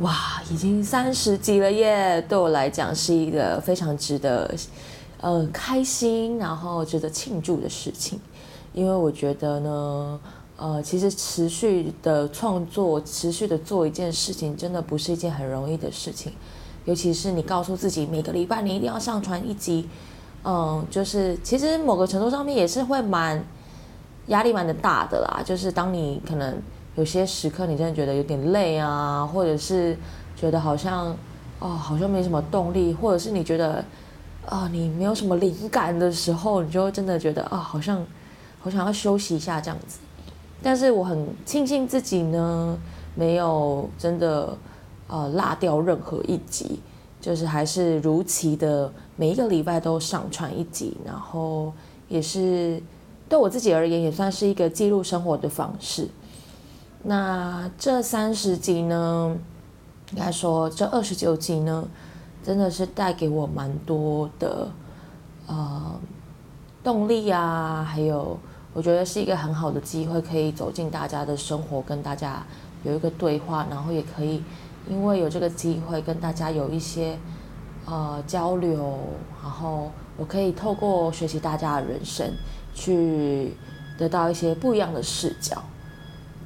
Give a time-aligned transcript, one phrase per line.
[0.00, 2.20] 哇，已经三十集了耶！
[2.28, 4.54] 对我来讲是一个非常值得，
[5.22, 8.20] 呃，开心，然后值得庆祝的事情。
[8.74, 10.20] 因为我觉得呢，
[10.58, 16.30] 呃，其实持续的创作，持续的做一件事情，真的不是一件很容易的事情。
[16.84, 19.88] 尤其是你告诉自己每个礼拜你一定要上传一集，
[20.44, 23.42] 嗯，就是其实某个程度上面也是会蛮
[24.26, 25.42] 压力蛮的大的啦。
[25.42, 26.60] 就是当你可能。
[26.96, 29.96] 有些时刻你真的觉得有点累啊，或者是
[30.34, 31.16] 觉得好像
[31.58, 33.84] 哦好像没什么动力，或者是你觉得
[34.46, 38.04] 啊你没有什么灵感的时候，你就真的觉得啊好像
[38.58, 39.98] 好想要休息一下这样子。
[40.62, 42.78] 但是我很庆幸自己呢
[43.14, 44.56] 没有真的
[45.06, 46.80] 呃落掉任何一集，
[47.20, 51.70] 就是还是如期的每一个礼拜都上传一集，然后
[52.08, 52.82] 也是
[53.28, 56.08] 对我自己而言也算是一个记录生活的方式。
[57.08, 59.36] 那这三十集呢，
[60.10, 61.86] 应该说这二十九集呢，
[62.42, 64.68] 真的是带给我蛮多的
[65.46, 66.00] 呃
[66.82, 68.36] 动力啊，还有
[68.74, 72.44] 我觉得是一个很好的机会，可以走进大家的生活，跟大家
[72.82, 74.42] 有一个对话，然后也可以
[74.88, 77.16] 因为有这个机会跟大家有一些
[77.84, 78.98] 呃交流，
[79.40, 82.28] 然后我可以透过学习大家的人生，
[82.74, 83.52] 去
[83.96, 85.62] 得到一些不一样的视角。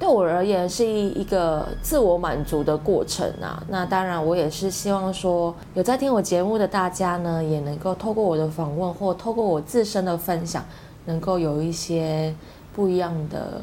[0.01, 3.63] 对我而言是一一个自我满足的过程啊。
[3.69, 10.65] 那当然，我也是希望说，有在听我节目的大家呢，也能够透过我的访问或透过我自身的分享，
[11.05, 12.33] 能够有一些
[12.73, 13.61] 不一样的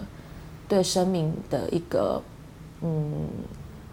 [0.69, 2.23] 对生命的一个
[2.83, 3.27] 嗯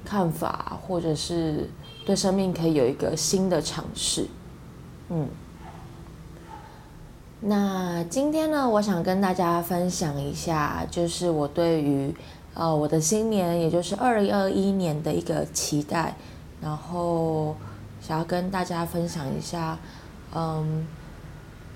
[0.06, 1.67] 看法，或者是
[2.06, 4.27] 对生命可以有一个新的尝试。
[5.09, 5.27] 嗯，
[7.39, 12.16] 那今天呢，我想跟大家分享一下，就是我对于。
[12.55, 16.16] 呃，我的新年也就是二零二一年的一个期待，
[16.61, 17.53] 然后
[18.01, 19.77] 想要跟大家分享一下，
[20.33, 20.88] 嗯，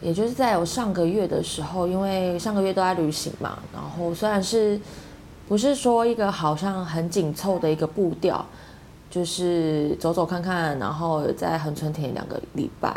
[0.01, 4.79] 也就是在我上个月的时候，因为上个月都在旅行嘛，然后虽然是
[5.49, 8.45] 不是说一个好像很紧凑的一个步调，
[9.09, 12.95] 就是走走看看，然后在恒春田两个礼拜，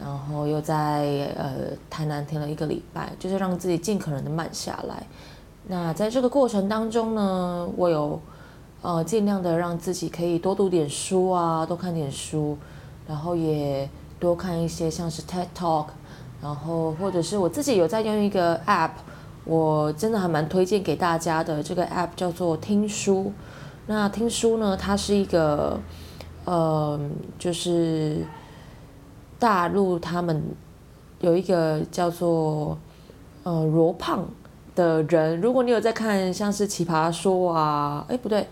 [0.00, 5.06] 然后又在呃台南停了一个礼拜，就是让自己尽可能的慢下来。
[5.70, 8.20] 那在这个过程当中呢，我有
[8.82, 12.58] 呃尽量的让自己可以多读点书啊，多看点书，
[13.06, 13.88] 然后也
[14.18, 15.86] 多看一些像是 TED Talk，
[16.42, 18.90] 然后或者是我自己有在用一个 App，
[19.44, 21.62] 我真的还蛮推荐给大家的。
[21.62, 23.32] 这个 App 叫做听书。
[23.86, 25.78] 那听书呢，它是一个
[26.46, 26.98] 呃，
[27.38, 28.26] 就是
[29.38, 30.42] 大陆他们
[31.20, 32.76] 有一个叫做
[33.44, 34.28] 呃罗胖。
[34.80, 38.46] 的人，如果你有在看像是《奇葩说》啊，哎不对，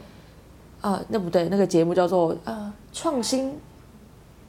[0.82, 3.54] 啊那不对，那个节目叫做呃创新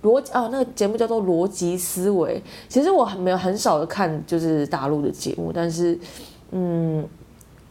[0.04, 2.44] 逻辑啊，那个节目叫做逻辑思维。
[2.68, 5.98] 其实我很没有很少的看就是大陆的节目，但是
[6.52, 7.08] 嗯，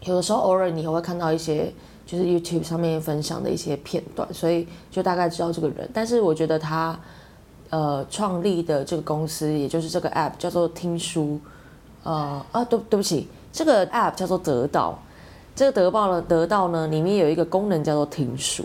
[0.04, 1.70] 有的时候偶尔你也会看到一些
[2.06, 5.86] 就是 YouTube 上面分享的一些片段，所以就大概知道这个人。
[5.92, 6.98] 但是我觉得他
[7.68, 11.38] 呃创立的这个公司，也就是这个 App 叫做听书，
[12.04, 13.28] 呃啊对对不起。
[13.58, 14.96] 这个 app 叫做得到，
[15.56, 18.64] 这个得到了得到呢，里面有一个功能叫做听书。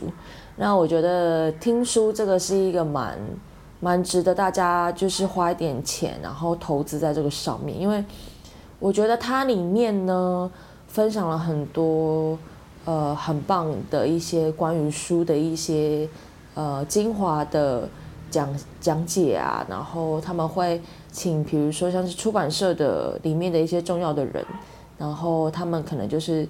[0.56, 3.18] 那我觉得听书这个是一个蛮
[3.80, 8.06] 蛮值得大家就是花一点钱，然后投资在这个上面，因为
[8.78, 10.51] 我觉得它里面呢
[10.88, 12.38] 分享了很多
[12.86, 16.07] 呃很棒的一些关于书的一些
[16.54, 17.90] 呃精华的
[18.30, 18.48] 讲
[18.80, 20.80] 讲解啊，然后他们会
[21.12, 24.45] 请比如说像是出版社的里面的一些重要的人。
[24.98, 26.48] 然后他们可能就是，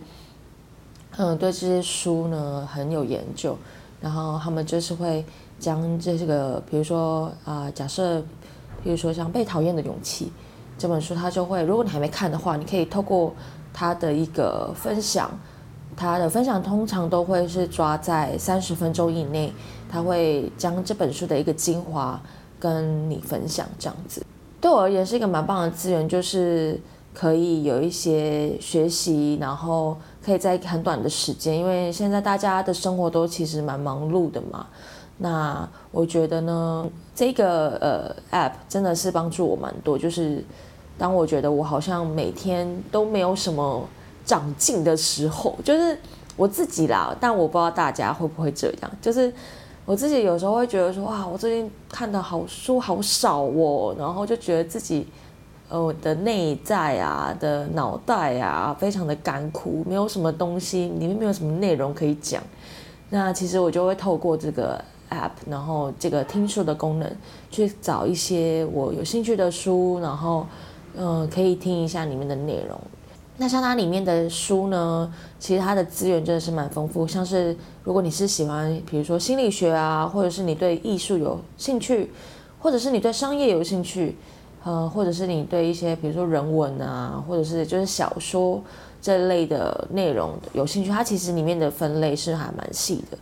[1.17, 3.57] 嗯，对这些书呢很有研究，
[4.01, 5.25] 然后他们就是会
[5.59, 8.21] 将这个，比如说啊，假设，
[8.83, 10.25] 比如说像《被讨厌的勇气》
[10.77, 13.33] 这本书，他就会，如果你还没看的话，你可以透过
[13.73, 15.31] 他的一个分享，
[15.95, 19.53] 他的分享通常都会是抓在三十分钟以内，
[19.89, 22.21] 他会将这本书的一个精华
[22.59, 24.25] 跟你分享，这样子，
[24.59, 26.79] 对我而言是一个蛮棒的资源，就是
[27.13, 34.65] 可以有一些学习，然后可以在很短的时间，因为现在大家的生活都其实蛮忙碌的嘛。
[35.17, 39.97] 那我觉得呢，这个呃 app 真的是帮助我蛮多。
[39.97, 40.43] 就是
[40.97, 43.87] 当我觉得我好像每天都没有什么
[44.25, 45.97] 长进的时候，就是
[46.35, 48.91] 我自己啦，但我不知道大家会不会这样。
[48.99, 49.31] 就是
[49.85, 55.07] 我自己有时候会觉得说，哇，我最近看的好书好少哦，然后就觉得自己
[55.73, 62.43] 呃我的内在啊的脑袋啊非常的干枯，没有什么东西，里面没有什么内容可以讲。
[63.09, 64.79] 那其实我就会透过这个。
[65.09, 67.07] app，然后这个听书的功能，
[67.51, 70.47] 去找一些我有兴趣的书，然后，
[70.97, 72.75] 嗯，可以听一下里面的内容。
[73.37, 77.05] 那像它里面的书呢，其实它的资源真的是蛮丰富。
[77.05, 82.11] 像是如果你是喜欢，比如说心理学啊，或者是你对艺术有兴趣，
[82.57, 84.17] 或者是你对商业有兴趣，
[84.63, 88.61] 呃，或者是你对一些比如说人文啊，或者是就是小说
[89.01, 93.17] 这类的内容有兴趣，它其实里面的分类是还蛮细的。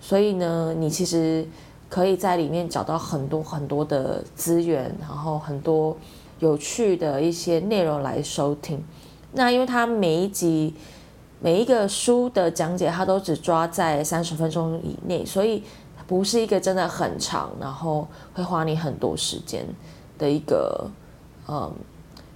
[0.00, 1.46] 所以呢，你其实
[1.88, 5.96] 可以在里面找到很多很多的资源，然后很多
[6.40, 8.82] 有趣的一些内容来收听。
[9.32, 10.74] 那因为它每一集
[11.40, 15.62] 每一个书的讲解，它都只抓在三十分钟以内，所以
[16.08, 19.64] 不是一个真的很长，然后会花你很多时间
[20.22, 20.88] 的一个
[21.48, 21.70] 嗯。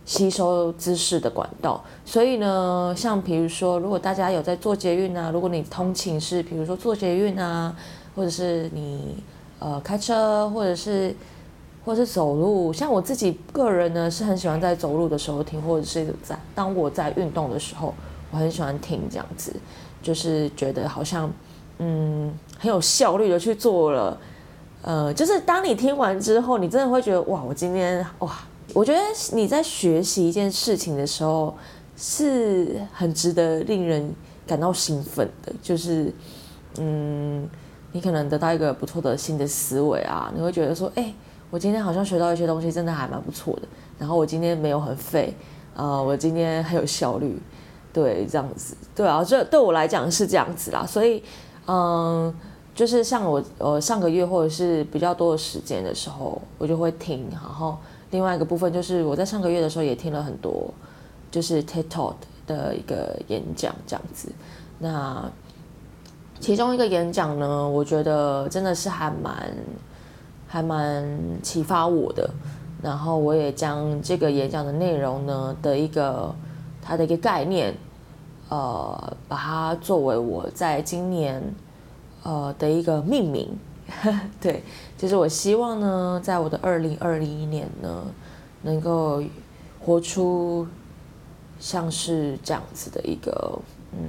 [0.09, 7.75] 吸收知识的管道，所以呢，像比如说，如果大家有在做捷运啊，如果你通勤是，比如说做捷运啊，
[8.15, 9.17] 或者是你
[9.59, 11.13] 呃开车，或者是
[11.85, 17.93] 或者是走路，像我自己个人呢，是很喜欢在走路的时候听，或者是在当我在运动的时候，
[18.31, 19.57] 我很喜欢听这样子，
[20.01, 21.29] 就是觉得好像
[21.79, 24.17] 嗯很有效率的去做了，
[24.87, 28.33] 呃，就是当你听完之后，你真的会觉得哇，我今天哇。
[28.73, 29.01] 我觉得
[29.33, 31.57] 你在学习一件事情的时候，
[31.97, 34.15] 是很值得令人
[34.47, 35.53] 感到兴奋的。
[35.61, 36.13] 就是，
[36.79, 37.49] 嗯，
[37.91, 41.13] 你可能得到一个不错的新的思维啊，你会觉得说，哎，
[41.51, 43.63] 我今天好像学到一些东西，真的还蛮不错的。
[43.99, 45.35] 然后我今天没有很废，
[45.75, 47.41] 呃，我今天很有效率，
[47.93, 50.85] 对，这样子，对啊，这对我来讲是这样子啦。
[50.87, 51.23] 所以，
[51.67, 52.35] 嗯，
[52.77, 57.77] 就是像我，呃，上个月或者是比较多的时间的时候，我就会听，然后。
[58.13, 60.73] 另外一个部分就是我在上个月的时候也听了很多，
[61.29, 62.15] 就是 TED Talk
[62.47, 64.31] 的一个演讲这样子。
[64.79, 65.29] 那
[66.39, 69.53] 其中一个演讲呢，我觉得真的是还蛮
[70.47, 71.05] 还蛮
[71.43, 72.31] 启发我的。
[72.81, 76.33] 然后我也将这个演讲的内容呢的一个
[76.81, 77.75] 它的一个概念，
[78.49, 81.43] 呃，把它作为我在今年
[82.27, 83.57] 呃的一个命名。
[84.43, 84.65] 对，
[84.99, 88.05] 就是我希望呢，在我的二零二一年呢，
[88.63, 89.23] 能够
[89.79, 90.67] 活出
[91.61, 93.57] 像是这样子的一个
[93.93, 94.09] 嗯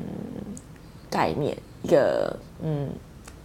[1.11, 2.89] 概念，一个嗯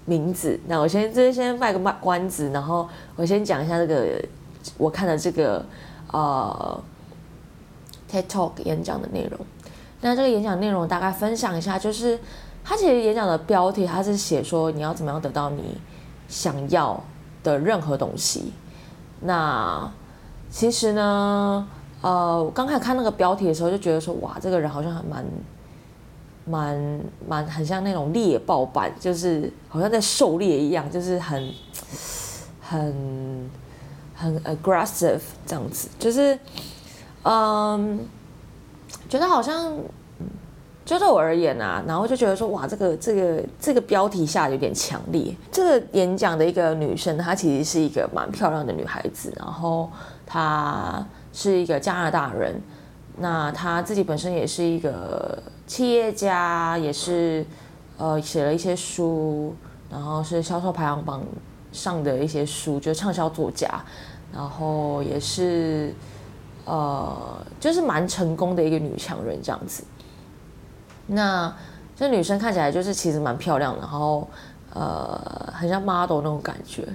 [0.07, 0.59] 名字。
[0.67, 4.25] 那我先这先卖个卖关子，然后我先讲一下这个
[4.79, 5.63] 我看的这个
[6.13, 6.83] 呃
[8.11, 9.39] TED Talk 演讲的内容。
[10.01, 12.19] 那这个演讲内容大概分享一下，就是
[12.65, 15.79] 他其实演讲的标题，他是写说你要怎么样得到你。
[16.29, 16.99] 想要
[17.43, 18.55] 的任何东西，
[19.21, 19.93] 那
[20.49, 21.69] 其实呢，
[22.01, 25.27] 呃，我刚开始看那个标题的时候，就觉得说，哇，这个人好像还蛮、
[26.47, 31.53] 蛮、蛮很像那种猎豹版，就是好像在狩猎一样，就是很、
[32.63, 33.51] 很、
[34.15, 36.39] 很 aggressive 这样子，就是，
[37.25, 38.09] 嗯，
[39.11, 39.71] 觉得好像。
[40.85, 45.35] 就对我而言啊，然后就觉得说，哇，这个这个这个标题下有点强烈。
[45.51, 49.89] 这个演讲的一个女生，她其实是一个蛮漂亮的女孩子，然后
[50.27, 52.61] 她是一个加拿大人，
[53.19, 57.47] 那她自己本身也是一个企业家，也是
[57.97, 59.55] 呃写了一些书，
[59.89, 61.23] 然后是销售排行榜
[61.71, 63.69] 上的一些书，就畅销作家，
[64.35, 65.95] 然后也是
[66.65, 67.17] 呃
[67.61, 69.85] 就是蛮成功的一个女强人这样子。
[71.07, 71.55] 那
[71.97, 74.29] 这女生看起来就是其实蛮漂亮的，然后
[74.75, 76.87] 呃很像 model 那种感觉。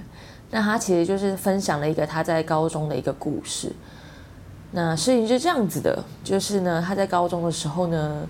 [0.50, 3.72] 那她其实就是分享了一个她在高中的一个故事。
[4.72, 8.26] 那事情是这样子的，就是呢她在高中的时候呢，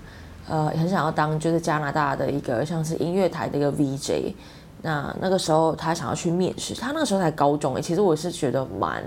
[0.47, 4.33] 呃很想要当就是加拿大的一个像是音乐台的一个 VJ。
[4.81, 9.03] 那那个时候她想要去面试，她那个时候才高中诶，其实我是觉得蛮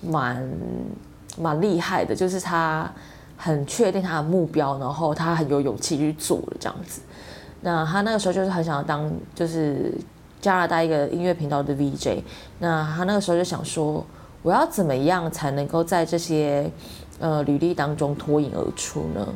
[0.00, 0.50] 蛮
[1.38, 2.90] 蛮厉害的，就是她
[3.44, 7.00] 很确定他的目标，然后他很有勇气去做了这样子。
[7.62, 9.92] 那他那个时候就是很想要当就是
[10.40, 12.22] 加拿大一个音乐频道的 VJ。
[12.60, 14.06] 那他那个时候就想说，
[14.42, 16.70] 我要怎么样才能够在这些
[17.18, 19.26] 呃履历当中脱颖而出呢？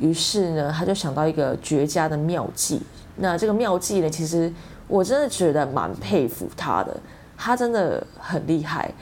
[0.00, 2.82] 于是呢，他就想到一个绝佳的妙计。
[3.18, 4.52] 那这个妙计呢，其实
[4.88, 6.96] 我真的觉得蛮佩服他的，
[7.36, 8.92] 他真的很厉害。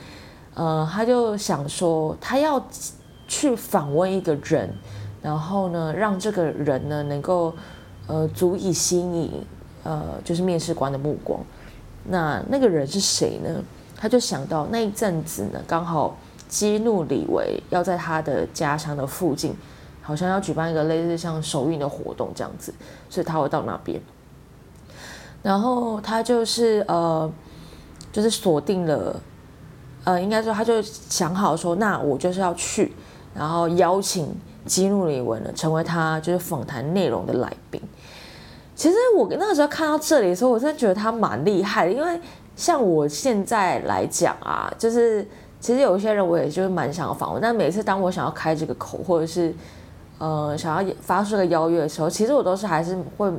[0.53, 2.63] 呃，他就想说，他要
[3.33, 4.69] 去访问一个人，
[5.21, 7.53] 然后呢，让这个人呢能够
[8.05, 9.31] 呃足以吸引
[9.83, 11.39] 呃就是面试官的目光。
[12.03, 13.49] 那那个人是谁呢？
[13.97, 16.15] 他就想到那一阵子呢，刚好
[16.47, 19.55] 激怒李维要在他的家乡的附近。
[20.05, 22.73] 好像要举办一个类似像首映的活动这样子，
[23.09, 24.01] 所以他会到那边。
[25.41, 27.31] 然后他就是呃，
[28.11, 29.17] 就是锁定了，
[30.03, 32.93] 呃，应该说他就想好说，那我就是要去，
[33.35, 34.33] 然后邀请
[34.65, 37.81] 基努里文呢成为他就是访谈内容的来宾。
[38.75, 42.19] 其实我那个时候看到这里的时候，我真的觉得他蛮厉害的，因为
[42.55, 45.25] 像我现在来讲啊，就是
[45.59, 49.53] 其实有一些人我也就是蛮想要访问，但每次当我想要开这个口，或者是
[50.17, 53.31] 呃，想要发出个邀约的时候，其实我都是还是会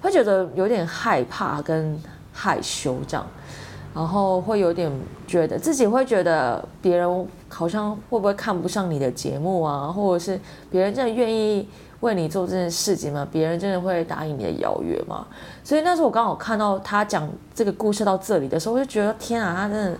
[0.00, 2.00] 会觉得有点害怕跟
[2.32, 3.26] 害羞这样，
[3.94, 4.90] 然后会有点
[5.26, 11.68] 觉得自己会觉得别人好像会不会看不上你的节目啊，或者是别人真的愿意
[12.00, 13.26] 为你做这件事情吗？
[13.30, 15.24] 别人真的会答应你的邀约吗？
[15.62, 19.98] 所以那时候我刚好看到他讲这个故事到这里的时候，我就觉得天啊，他真的，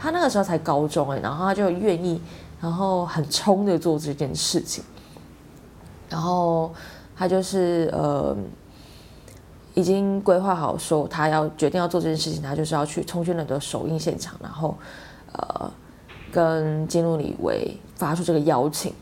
[0.00, 2.20] 他那个时候才高中哎，然后他就愿意，
[2.60, 4.82] 然后很冲的做这件事情。
[6.10, 6.72] 然后
[7.16, 8.36] 他就是呃，
[9.76, 14.76] 已经规划好说他要决定要做这件事情，他就是要去冲去那个首映现场，然后
[15.32, 15.70] 呃，
[16.32, 18.92] 跟金路李维发出这个邀请，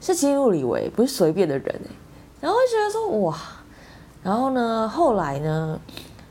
[0.00, 1.90] 是金路李维，不是随便的人哎。
[2.42, 3.36] 然后觉得说哇，
[4.22, 5.80] 然后呢，后来呢，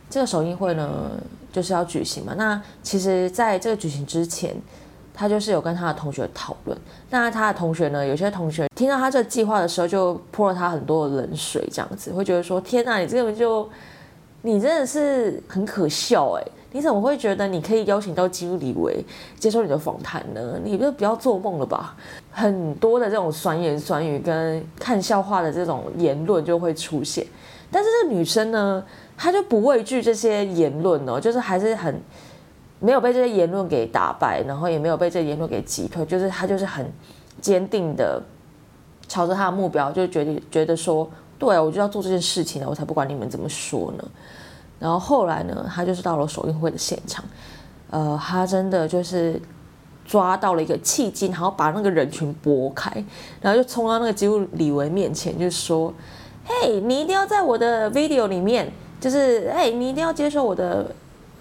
[0.10, 1.12] 这个首映会呢
[1.52, 2.34] 就是要举行嘛。
[2.38, 4.56] 那其实在这个举行之前。
[5.14, 6.76] 他就是有跟他的同学讨论，
[7.10, 8.06] 那他的同学呢？
[8.06, 13.70] 有些同学听到他这个计划的时候，就泼了他很多的冷水，这样子会觉得说：“天哪，你这个就
[14.42, 16.44] 你真的是很可笑哎！
[16.72, 19.06] 你怎么会觉得你可以邀请到基努里维
[19.38, 20.60] 接受你的访谈呢？
[20.64, 21.96] 你就不要做梦了吧！”
[22.32, 27.24] 很多的这种酸言酸语跟看笑话的这种言论就会出现，
[27.72, 28.84] 但是这个女生呢，
[29.16, 32.02] 她就不畏惧这些言论哦，就是还是很。
[32.84, 36.86] 没有被这些言论给打败，然后也没有被这些言论给击退，就是他就是很
[37.40, 38.22] 坚定的
[39.08, 41.10] 朝着他的目标，就觉得觉得说，
[41.40, 44.04] 对我就要做这件事情了，我才不管你们怎么说呢。
[44.80, 47.24] 然后后来呢，他就是到了首映会的现场，
[47.90, 49.42] 呃，他真的就是
[50.06, 52.92] 抓到了一个契机，然后把那个人群拨开，
[53.40, 55.94] 然后就冲到那个吉姆李维面前，就说
[56.44, 60.94] ：“嘿，你一定要在我的 video 里面，就是哎，你一定要接受我的。”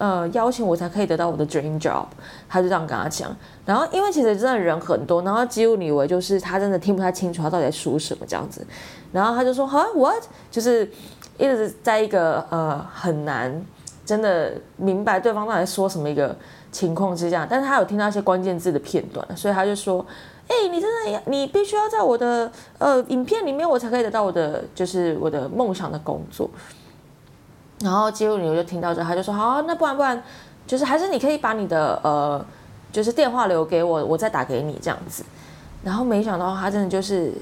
[0.03, 2.07] 呃，邀请我才可以得到我的 dream job，
[2.49, 3.31] 他就这样跟他讲。
[3.65, 8.67] 然后，因为其实真的人很多，然后几乎以为就是他真的听不太清楚他到底在说什么这样子。
[9.13, 10.91] 然后他就说：“哈，what？” 就是
[11.39, 13.65] 一直在一个呃很难
[14.05, 16.35] 真的明白对方到底说什么一个
[16.73, 17.47] 情况之下。
[17.49, 20.05] 但是他有听到一些关键字的片段，所以他就说
[20.51, 26.51] ：“哎，你真的你必须要在我的呃影片里面，我才可以得到我的就是我的梦想的工作。”
[27.83, 30.23] 然后接入你，我就听到这，他就说好，那不然不然，
[30.67, 32.45] 就是还是你可以把你的呃，
[32.93, 35.25] 就是电话留给我，我再打给你这样子。
[35.83, 37.33] 然后没想到他真的就是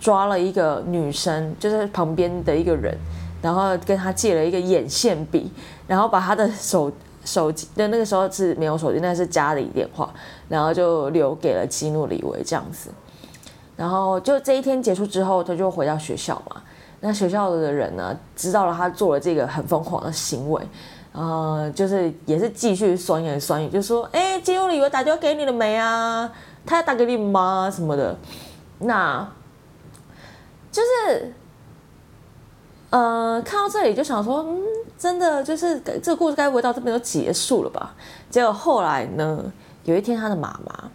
[0.00, 2.92] 抓了一个女生，就是旁边的一个人，
[3.40, 5.52] 然后跟他借了一个眼线笔，
[5.86, 6.90] 然后把他的手
[7.24, 10.12] 手机，那那个时候是没有手机，那是家里电话，
[10.48, 12.90] 然后就留给了基努里维这样子。
[13.76, 16.62] 然后就这一天结束之后，他就回到学校嘛。
[17.06, 20.60] 那学校的人呢，知道了他做了这个很疯狂的行为，
[21.12, 26.28] 呃，就是也是继续酸言酸语，就说：“哎，金庸里我打电话给你了没啊？
[26.66, 27.70] 他要打给你吗？
[27.72, 28.16] 什么的？”
[28.80, 29.24] 那，
[30.72, 31.32] 就是，
[32.90, 34.60] 呃，看到这里就想说，嗯，
[34.98, 37.94] 真的就是这个故事该不会到这边就结束了吧？
[38.28, 39.44] 结果后来呢，
[39.84, 40.90] 有一天他的妈妈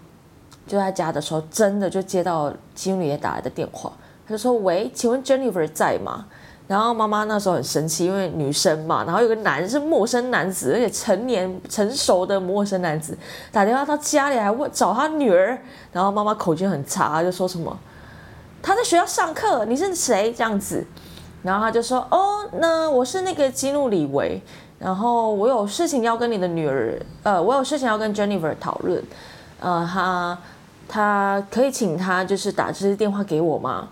[0.68, 3.94] 就在家的时候，真的就接到金庸里打来的电话。
[4.32, 6.26] 就说：“喂，请问 Jennifer 在吗？”
[6.68, 13.18] 然后妈妈那时候很生气，因为女生嘛，然后有个男是陌生男子，而且成年成熟的陌生男子
[13.52, 15.60] 打电话到家里来问找他女儿，
[15.92, 17.78] 然后妈妈口气很差，就说什么
[18.64, 20.86] ：“他在学校上课，你是谁？”这样子，
[21.44, 24.42] 然后他就说：“哦，那我是那个基努里维，
[24.80, 29.04] 然后我有事情要跟你的女儿，呃，我有事情要跟 Jennifer 讨论，
[29.60, 30.38] 呃，他。”
[30.94, 33.88] 他可以请他就是打这些电话给我吗？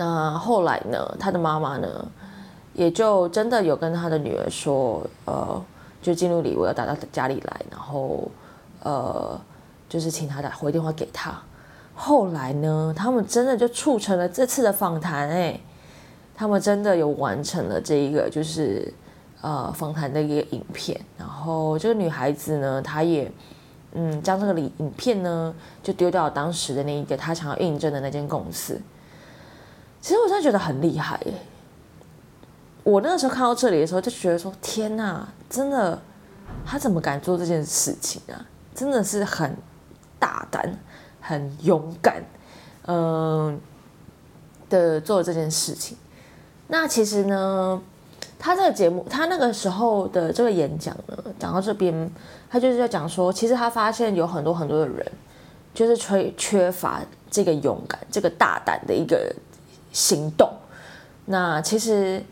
[0.00, 1.88] 那后来呢，他的妈妈呢，
[2.72, 5.60] 也就真的有跟他的女儿说，呃，
[6.00, 8.30] 就进入礼，我要打到家里来，然后
[8.84, 9.36] 呃，
[9.88, 11.36] 就是请他打回电话给他。
[11.96, 15.58] 后来呢，他们真的就促成了这次的访谈，哎，
[16.32, 18.94] 他们真的有完成了这一个就是
[19.40, 21.00] 呃访谈的一个影片。
[21.18, 23.28] 然后这个女孩子呢，她也
[23.94, 25.52] 嗯将这个影影片呢
[25.82, 28.80] 就丢掉当时的那一个她想要印证的那间公司。
[30.00, 31.34] 其实我真的觉得很厉害耶！
[32.82, 36.00] 我那个时候看到这里的时候，就觉得说：天哪，真的，
[36.64, 38.46] 他怎么敢做这件事情啊？
[38.74, 39.56] 真的是很
[40.18, 40.78] 大胆。
[41.20, 42.24] 很勇敢，
[42.86, 43.60] 嗯
[44.70, 45.94] 的做这件事情。
[46.68, 47.82] 那其实呢，
[48.38, 52.10] 他这个节目，他那个时候的这个演讲呢，讲到这边，
[52.48, 55.06] 他就是在讲说，其实他发现有很多很多的人，
[55.74, 59.30] 就是缺缺乏这个勇敢、这个大胆的一个
[59.92, 60.50] 行动。
[61.26, 62.22] 那其实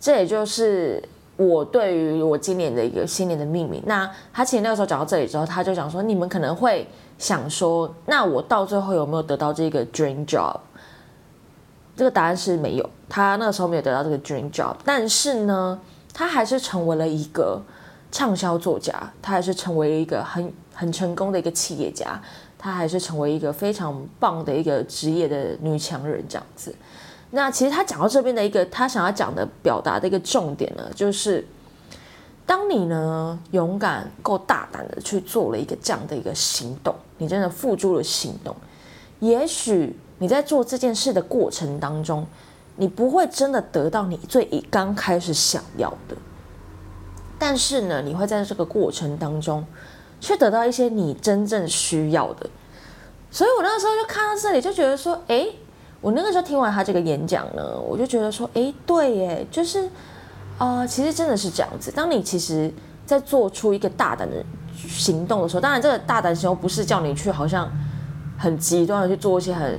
[0.00, 1.02] 这也就是
[1.36, 3.82] 我对于我今年的一个新年的命名。
[3.86, 6.86] 那他其实那个时候讲到这里之后，他就讲说，你们可能会。
[7.18, 10.54] 想说，那我到最后有没有得到这个 dream job？
[11.96, 14.74] 这个答案是没有，他那个时候没有得到这个 dream job。
[14.84, 15.80] 但是呢，
[16.12, 17.58] 他还是成为了一个
[18.12, 22.20] 畅销作家，他还是成为了一个很很成功的一个企业家，
[22.58, 26.74] 她还是成为一个非常棒的一个职业的女强人这样子。
[27.30, 31.46] 那其实她讲到这边的一个她想要讲的表达的一个重点呢，就是。
[32.48, 38.54] 当你呢勇敢够大胆的去做了一个这样的一个行动，你真的付诸了行动，
[39.18, 42.24] 也许你在做这件事的过程当中，
[42.76, 46.16] 你不会真的得到你最刚开始想要的，
[47.36, 49.66] 但是呢，你会在这个过程当中，
[50.20, 52.48] 却得到一些你真正需要的。
[53.30, 55.46] 所以我那个时候就看到这里，就觉得说，哎，
[56.00, 59.88] 我那个时候听完他这个演讲呢，我就觉得说，哎，对，耶，就是。
[60.58, 61.92] 啊，其实真的是这样子。
[61.92, 62.72] 当你其实，
[63.04, 64.42] 在做出一个大胆的
[64.74, 67.70] 行动的时候，当然这个大胆行动不是叫你去好像
[68.38, 69.78] 很极端的去做一些很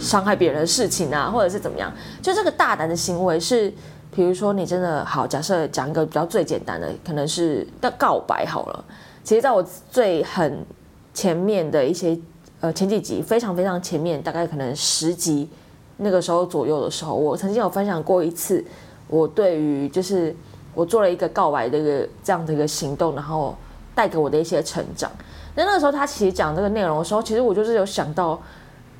[0.00, 1.92] 伤害别人的事情啊，或者是怎么样。
[2.22, 3.70] 就这个大胆的行为是，
[4.10, 8.84] 比如说你真的好，假设讲一个比较最简单的，可能是要告白好了。
[9.26, 9.60] 其实在我
[9.90, 10.64] 最很
[11.12, 12.16] 前面的一些
[12.60, 15.48] 呃前几集，非常非常前面，大概可能十集
[15.96, 18.64] 那个时候左右的时候，我曾经有分享过一次。
[19.08, 20.32] 我对于就是
[20.74, 23.56] 我做了一个告白的一个这样的一个行动，然后
[23.96, 25.10] 带给我的一些成长。
[25.56, 28.40] 那那个时候他其实讲这个内容的时候，其实我就是有想到，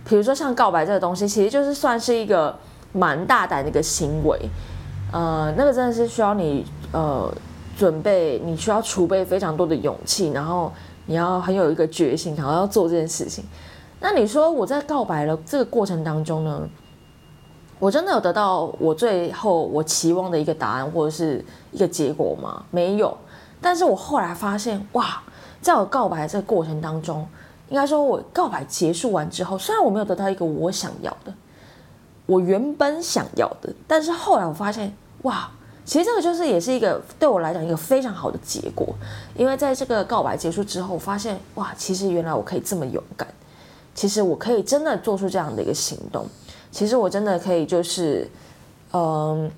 [0.08, 2.52] 比如说像告白这个东西，其实就是算是一个
[2.92, 4.36] 蛮大胆的一个行为。
[5.12, 7.32] 呃，那个真的是需要你呃
[7.76, 10.72] 准备，你需要储备非常多的勇气，然后
[11.04, 13.44] 你要很有一个决心，然后要做这件事情。
[14.00, 16.68] 那你说我在告白了这个过程当中呢？
[17.78, 22.64] 我真的有得到我最后我期望的一个答案或者是一个结果吗？
[22.70, 23.14] 没有。
[23.60, 25.22] 但是我后来发现，哇，
[25.60, 27.26] 在我告白这个过程当中，
[27.68, 31.32] 应该说我告白结束完之后，虽然我没有得到一个我想要的，
[32.24, 35.50] 我原本想要的，但是后来我发现，哇，
[35.86, 38.94] 其实这个就是也是一个对我来讲一个非常好的结果。
[39.36, 43.26] 因为在这个告白结束之后，我发现，哇，其实原来我可以这么勇敢，
[43.94, 46.26] 其实我可以真的做出这样的一个行动。
[46.72, 48.28] 其实我真的可以，就是，
[48.92, 49.50] 嗯，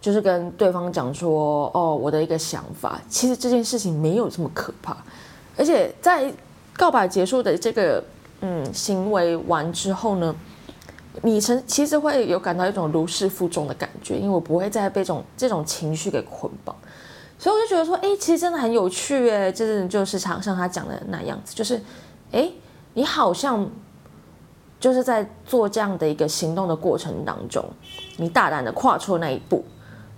[0.00, 2.98] 就是跟对方讲说，哦，我的一个想法。
[3.10, 4.96] 其实这件事情没有这么可怕，
[5.56, 6.32] 而且在
[6.76, 8.02] 告白结束的这个
[8.40, 10.34] 嗯行为完之后呢，
[11.22, 16.74] 你成其实会有感到一种如释负重的感觉，因为我不会再被这种这种情绪给捆绑，
[17.38, 21.80] 所以我就觉得说，哎，其实真的很有趣，哎，就是就是像像他讲的那样子，就是，
[22.32, 22.50] 哎，
[22.94, 23.68] 你好像。
[24.80, 27.62] 就是在做这样的一个行动的过程当中，
[28.16, 29.62] 你大胆的跨出那一步，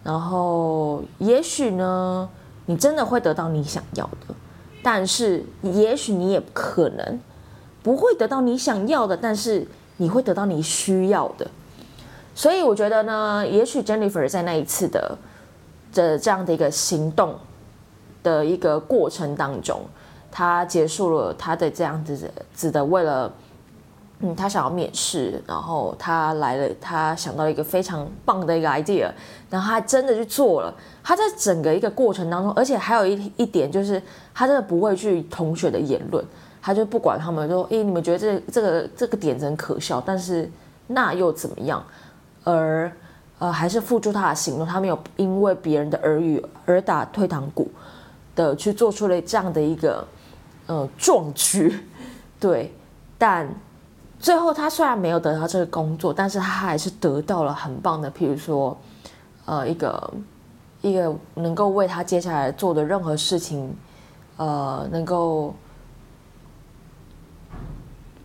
[0.04, 2.28] 然后也许呢，
[2.66, 4.32] 你真的会得到你想要的，
[4.80, 7.18] 但是也许你也可能
[7.82, 11.50] 不会得到你想要的，但是你会得到你需要的。
[12.34, 15.18] 所以我觉得呢，也许 Jennifer 在那一次的
[15.92, 17.34] 的这样的一个行动
[18.22, 19.80] 的一个过程当中，
[20.30, 23.32] 他结束了他的这样子子的为了。
[24.24, 29.10] 嗯，他想要面试，然后他来了，他想到一个非常棒的一个 idea，
[29.50, 30.72] 然后他真的去做了。
[31.02, 34.00] 他在整个一个过程当中，而且还有一一点就是，
[34.32, 36.24] 他真的不会去同学的言论，
[36.62, 40.48] 他就不管他们说，哎，你们觉得这这个这个点子很可笑，但是
[40.86, 41.84] 那又怎么样？
[42.44, 42.90] 而
[43.38, 47.68] 呃，还是付出他的行动，他没有因为别人的耳语而打退堂鼓
[48.36, 50.06] 的去做出了这样的一个
[50.66, 51.84] 呃壮举。
[52.38, 52.72] 对，
[53.18, 53.48] 但
[54.20, 58.76] 最后他虽然没有得到这个工作，但是他还是得到了很棒的，譬如说，
[59.44, 60.14] 呃，一个
[60.80, 63.74] 一个能够为他接下来做的任何事情，
[64.36, 65.52] 呃，能够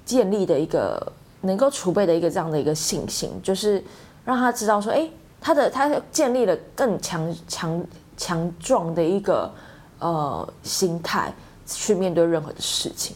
[0.08, 3.84] 建立的一个能够储备的一个这样的一个信心，就是
[4.24, 5.10] 让他知道说，哎，
[5.42, 9.52] 他的他建立了更强强强壮的一个
[10.00, 11.34] 呃心态
[11.66, 13.16] 去面对任何的事情。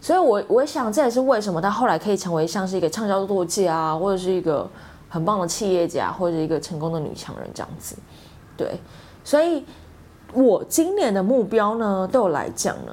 [0.00, 4.68] 所以，我我想这也是为什么他后来可以成为像是一个畅销作家，或者是一个
[5.08, 7.96] 很棒的企业家，或者一个成功的女强人这样子。
[8.56, 8.78] 对，
[9.24, 9.64] 所以
[10.34, 12.92] 我今年的目标呢，对我来讲呢，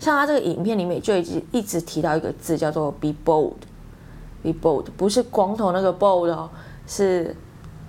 [0.00, 6.50] 像他这个影片里面就一直一直提到一个字叫做 “be bold”，be bold 不是光头那个 bold 哦，
[6.86, 7.36] 是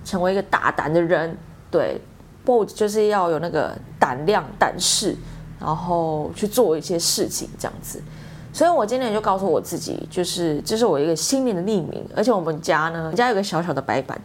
[0.04, 1.36] 成为一个大胆的人。
[1.70, 1.98] 对
[2.44, 5.16] ，bold 就是要有那个胆量、胆识，
[5.58, 8.02] 然后去做一些事情这样子。
[8.52, 12.04] 所以，我今年就告诉我自己，就是这是我一个新年的匿名。
[12.14, 14.20] 而且，我们家呢，家有个小小的白板，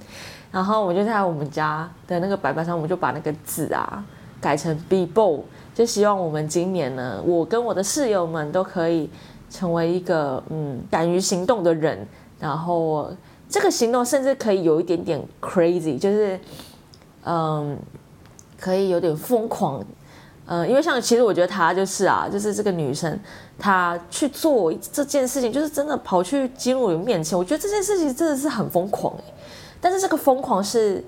[0.52, 4.04] 然后我就在我们家的那个白板上，我们就把那个字啊
[4.42, 5.44] 改成 “be bold”，
[5.78, 9.08] 就希望我们今年呢，我跟我的室友们都可以
[9.48, 12.04] 成为一个嗯敢于行动的人。
[12.40, 13.12] 然后，
[13.48, 16.40] 这个行动甚至可以有一点点 crazy，就是
[17.26, 17.78] 嗯，
[18.60, 19.86] 可以有点疯狂。
[20.48, 23.20] 嗯，因为像其实我觉得她就是啊，就是这个女生，
[23.60, 29.34] 她去做这件事情，就是真的跑去金武人面前，我觉得这件事情真的是很疯狂哎。
[29.80, 31.04] 但是这个疯狂是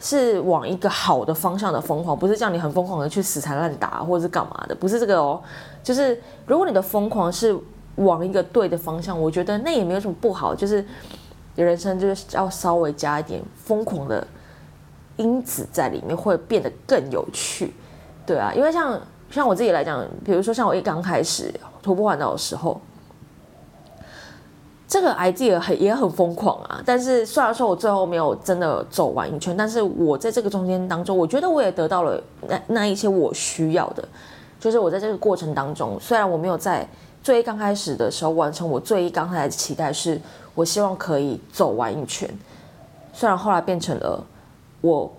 [0.00, 5.40] 是往一个好的方向的疯狂，不是叫你很疯狂的去死缠烂打或者是干嘛的，不是这个哦。
[5.82, 7.56] 就是如果你的疯狂是
[7.96, 10.54] 往一个对的方向，我觉得那也没有什么不好。
[10.54, 10.84] 就是
[11.56, 14.24] 人生就是要稍微加一点疯狂的
[15.16, 17.74] 因子在里面，会变得更有趣。
[18.24, 22.80] 对啊，因为像像我自己来讲，比如说像我一刚开始徒步环岛的时候，
[24.88, 26.82] 这个 idea 很也很疯狂啊。
[26.84, 34.02] 但是虽然说我最后没有真的走完一圈，但是我在这个中间当中，我觉得我也得到了那那一些我需要的。
[34.58, 36.88] 就是我在这个过程当中，虽然我没有在
[37.22, 40.20] 最刚开始的时候完成我最刚开始的期待，是
[40.54, 42.28] 我希望可以走完一圈。
[43.12, 44.24] 虽然后来变成了
[44.80, 45.12] 我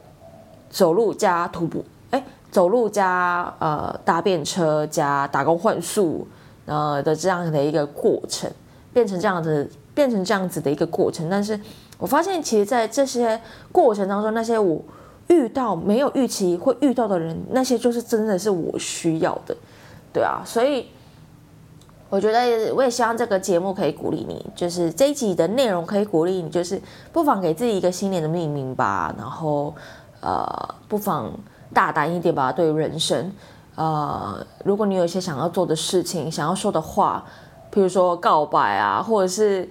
[0.69, 1.85] 走路加徒步。
[2.09, 6.27] 哎走路加呃搭便车加打工换宿
[6.65, 8.51] 呃的这样的一个过程，
[8.93, 11.29] 变成这样子变成这样子的一个过程。
[11.29, 11.59] 但是
[11.97, 13.39] 我发现，其实，在这些
[13.71, 14.81] 过程当中，那些我
[15.27, 19.55] 遇到没有预期会遇到的人，那些就是真的是我需要的，
[20.13, 20.41] 对啊。
[20.45, 20.87] 所以
[22.09, 29.13] 我觉得，我也希望这个节目可以鼓励你，就是这一集的内容可以鼓励你，就是不妨给自己一个新年的命名吧。
[29.17, 29.73] 然后
[30.21, 31.31] 呃，不妨。
[31.71, 33.31] 大胆一点吧，对人生，
[33.75, 37.23] 呃，如果你有一些想要做的事情，想要说的话，
[37.71, 39.67] 比如说告白啊，或者是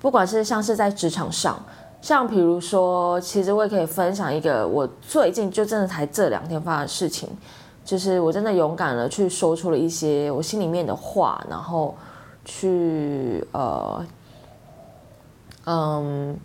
[0.00, 1.62] 不管是像是在职场上，
[2.00, 7.28] 像比如说，其实我也可以分享一个我最近就真的才这两天发生的事情，
[7.84, 11.94] 就是我真的勇敢的去说出了一些我心里面的话，然后
[12.44, 14.04] 去呃，
[15.66, 16.36] 嗯，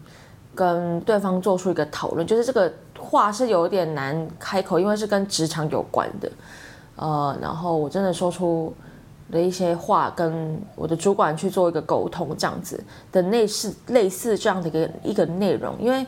[0.54, 2.72] 跟对方做出一个讨论，就是这个。
[2.98, 6.32] 话是有点难开口，因为是跟职场有关的，
[6.96, 8.74] 呃，然后我真的说出
[9.32, 16.06] 的一些话，跟我的主管去做一个沟通，这样子的类似类似这样的一个一个内容，因为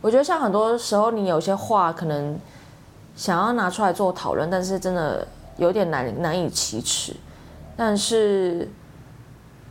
[0.00, 2.38] 我觉得像很多时候你有些话可能
[3.16, 7.14] 想要拿出来做讨论，但是真的有点难难以启齿，
[7.76, 8.68] 但是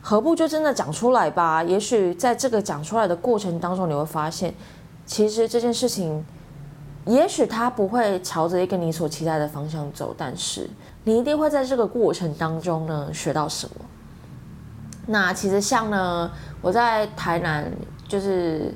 [0.02, 1.64] 何不就真的讲出来吧？
[1.64, 4.54] 也许在这个讲出来的过程当中，你会发现，
[5.06, 6.24] 其实这件事情。
[7.10, 10.69] 也许他不会朝着一个你所期待的方向走，但是
[11.06, 13.76] 你一定会在这个过程当中呢学到什么。
[15.08, 16.30] 那其实像呢，
[16.62, 17.65] 我在台南，
[18.08, 18.72] 就是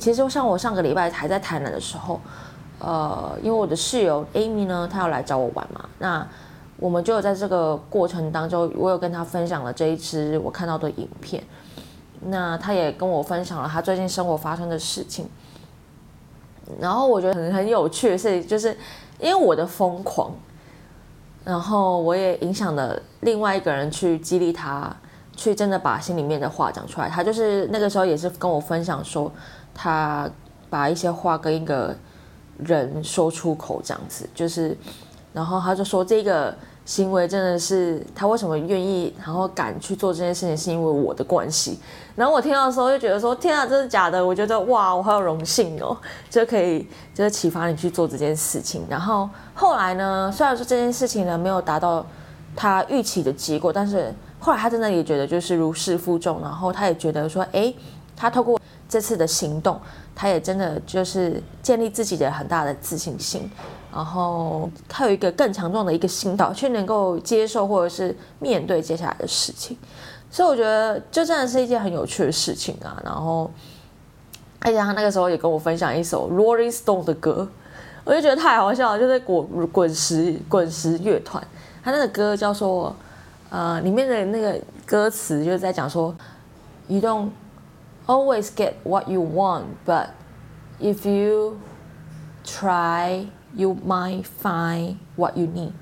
[0.00, 2.20] 其实像我上个礼拜还在台南的时候，
[2.80, 6.26] 呃，因为我的室友 Amy 呢，她要来找我玩嘛，那
[6.78, 11.44] 我们就有在这个过程当中，我有跟她分享了这一支我看到的影片，
[12.22, 15.28] 那她也跟我分享了她最近生活发生的事情。
[16.80, 18.76] 然后我觉得很很有趣的事情，就是
[19.18, 20.32] 因为我的疯狂，
[21.44, 24.94] 然后我也影响了另外一个人去激励他，
[25.36, 27.08] 去真的把心里面的话讲出来。
[27.08, 29.30] 他就是那个时候也是跟我分享说，
[29.74, 30.30] 他
[30.68, 31.94] 把一些话跟一个
[32.58, 34.76] 人说出口，这样子，就是，
[35.32, 36.54] 然后他就说这个。
[36.84, 41.78] 行为真的是他为什么愿意，然后敢去做这件事情，是因为我的关系。
[42.14, 45.96] 然后我听到的时候就觉得说：“天啊，这是假的！”我觉得哇，我好有荣幸哦，
[46.28, 48.84] 就可以就是启发你去做这件事情。
[48.88, 52.04] 然后后来呢，虽然说这件事情呢没有达到
[52.54, 57.72] 他预期的结果，但是后来他真的也觉得就是如释负重，然后他也觉得说，哎，
[58.14, 59.80] 他透过这次的行动，
[60.14, 63.50] 他也真的就是建立自己的很大的自信心，
[63.92, 69.76] 然后他有一个更强壮的一个心导，去能够接受或者是面对接下来的事情。
[70.30, 72.98] 所以我觉得就真的是一件很有趣的事情啊。
[73.04, 73.50] 然后，
[74.60, 77.46] 而且他那个时候也跟我分享一首 Rolling Stone 的歌，
[78.04, 81.46] 我就觉得太好笑了，就是滚滚石滚石乐团，
[81.84, 82.96] 他那个歌叫做
[83.50, 86.14] 呃，里面的那个歌词就是在讲说
[86.88, 87.28] ，You don't
[88.06, 90.06] always get what you want, but
[90.80, 91.58] if you
[92.46, 95.72] try, you might find what you need。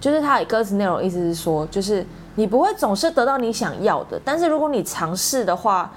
[0.00, 2.06] 就是他的歌词内容意思是说，就是。
[2.36, 5.92] 你不会总是得到你想要的，但是如果你尝试的话，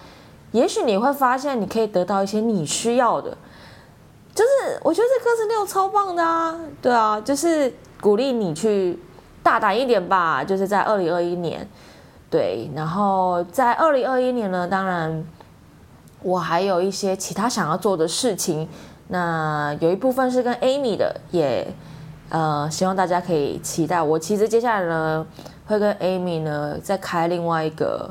[0.51, 3.35] 也许你会发现你可以得到一些你需要的。
[4.35, 8.99] 就是我觉得这歌词内容超棒的啊，对啊，就是鼓励你去
[9.41, 10.43] 大胆一点吧。
[10.43, 11.67] 就是在二零二一年，
[12.29, 15.25] 对，然后在二零二一年呢，当然
[16.21, 18.69] 我还有一些其他想要做的事情。
[19.07, 21.67] 那有一部分是跟 Amy 的，也
[22.29, 24.01] 呃希望大家可以期待。
[24.01, 25.25] 我其实接下来呢。
[25.67, 28.09] 会跟 Amy 呢再开另外一个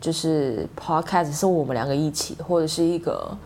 [0.00, 3.38] 就是 podcast，是我们两个一起，或者是一个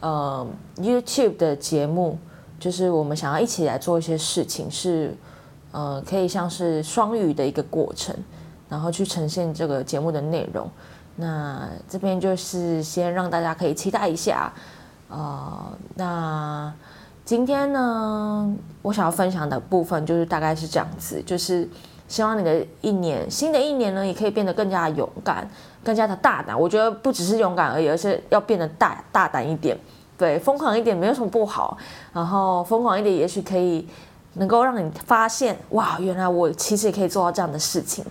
[0.00, 2.18] 呃 YouTube 的节目，
[2.60, 5.16] 就是我们想要一起来做一些事情，是
[5.72, 8.14] 呃可以像是双语的一个过程，
[8.68, 10.68] 然后去呈现这个节目的内容。
[11.16, 14.52] 那这边就是先让大家可以期待一下，
[15.08, 16.72] 呃，那
[17.24, 21.68] 今天呢，我想要分享的部分就是大概是这样子，就是。
[22.08, 25.46] 希望你的一年，新的一年呢，也可以变得更加勇敢，
[25.84, 26.58] 更加的大胆。
[26.58, 29.78] 我觉得不只是勇敢而已，而是要变得大大胆一点，
[30.16, 31.76] 对，疯狂一点没有什么不好。
[32.14, 33.86] 然后疯狂一点，也许可以
[34.36, 38.02] 能够让你发现，哇，原来我其实也可以做到这样的事情。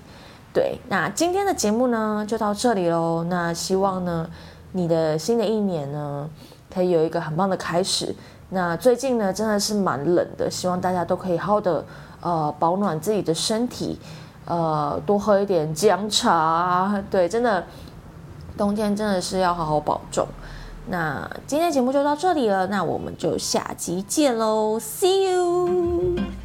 [0.53, 3.23] 对，那今天的节目呢，就到这里喽。
[3.23, 4.29] 那希望呢，
[4.73, 6.29] 你的新的一年呢，
[6.77, 8.15] 可以有一个很棒的开始。
[8.51, 11.83] 那最近呢，真的是蛮冷的，希望大家都可以好好的。
[12.21, 13.99] 呃，保暖自己的身体，
[14.45, 17.03] 呃，多喝一点姜茶。
[17.09, 17.63] 对，真的，
[18.55, 20.27] 冬天真的是要好好保重。
[20.87, 26.36] 那今天节目就到这里了，那我们就下集见喽，See you。